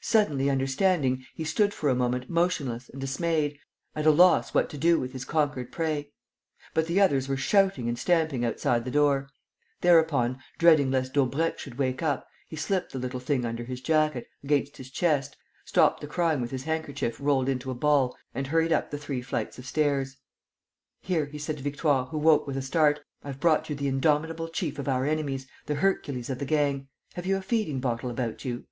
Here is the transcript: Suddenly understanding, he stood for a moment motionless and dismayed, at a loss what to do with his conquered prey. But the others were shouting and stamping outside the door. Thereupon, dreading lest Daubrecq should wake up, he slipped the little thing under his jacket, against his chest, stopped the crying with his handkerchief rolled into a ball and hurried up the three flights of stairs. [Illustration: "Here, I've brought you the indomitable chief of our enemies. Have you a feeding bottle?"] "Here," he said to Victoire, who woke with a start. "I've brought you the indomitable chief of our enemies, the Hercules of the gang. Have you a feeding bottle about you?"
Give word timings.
Suddenly 0.00 0.48
understanding, 0.48 1.26
he 1.34 1.44
stood 1.44 1.74
for 1.74 1.90
a 1.90 1.94
moment 1.94 2.30
motionless 2.30 2.88
and 2.88 2.98
dismayed, 2.98 3.58
at 3.94 4.06
a 4.06 4.10
loss 4.10 4.54
what 4.54 4.70
to 4.70 4.78
do 4.78 4.98
with 4.98 5.12
his 5.12 5.26
conquered 5.26 5.70
prey. 5.70 6.12
But 6.72 6.86
the 6.86 6.98
others 6.98 7.28
were 7.28 7.36
shouting 7.36 7.86
and 7.86 7.98
stamping 7.98 8.42
outside 8.42 8.86
the 8.86 8.90
door. 8.90 9.28
Thereupon, 9.82 10.38
dreading 10.56 10.90
lest 10.90 11.12
Daubrecq 11.12 11.58
should 11.58 11.76
wake 11.76 12.02
up, 12.02 12.26
he 12.48 12.56
slipped 12.56 12.92
the 12.92 12.98
little 12.98 13.20
thing 13.20 13.44
under 13.44 13.64
his 13.64 13.82
jacket, 13.82 14.26
against 14.42 14.78
his 14.78 14.90
chest, 14.90 15.36
stopped 15.66 16.00
the 16.00 16.06
crying 16.06 16.40
with 16.40 16.52
his 16.52 16.64
handkerchief 16.64 17.18
rolled 17.20 17.46
into 17.50 17.70
a 17.70 17.74
ball 17.74 18.16
and 18.34 18.46
hurried 18.46 18.72
up 18.72 18.90
the 18.90 18.96
three 18.96 19.20
flights 19.20 19.58
of 19.58 19.66
stairs. 19.66 20.16
[Illustration: 20.16 20.22
"Here, 20.22 20.24
I've 20.24 20.24
brought 20.24 20.24
you 20.24 20.24
the 20.24 20.28
indomitable 20.32 20.38
chief 20.38 20.78
of 20.78 20.88
our 20.88 21.04
enemies. 21.04 21.06
Have 21.36 21.36
you 21.36 21.36
a 21.36 21.36
feeding 21.36 21.36
bottle?"] 21.36 21.36
"Here," 21.36 21.36
he 21.36 21.38
said 21.42 21.56
to 21.58 21.62
Victoire, 21.62 22.06
who 22.06 22.18
woke 22.18 22.46
with 22.46 22.56
a 22.56 22.62
start. 22.62 23.00
"I've 23.22 23.40
brought 23.40 23.68
you 23.68 23.76
the 23.76 23.88
indomitable 23.88 24.48
chief 24.48 24.78
of 24.78 24.88
our 24.88 25.04
enemies, 25.04 25.46
the 25.66 25.74
Hercules 25.74 26.30
of 26.30 26.38
the 26.38 26.44
gang. 26.46 26.88
Have 27.12 27.26
you 27.26 27.36
a 27.36 27.42
feeding 27.42 27.80
bottle 27.80 28.10
about 28.10 28.44
you?" 28.46 28.64